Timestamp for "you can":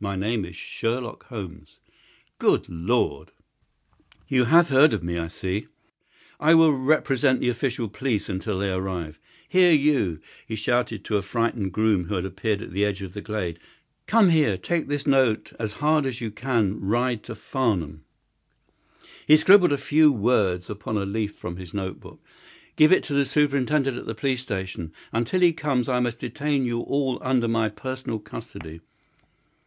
16.22-16.80